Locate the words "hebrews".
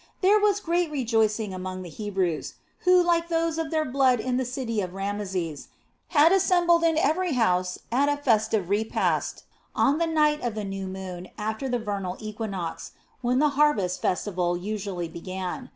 1.91-2.55